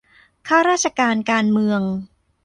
[0.47, 1.81] ข้าราชการการเมือง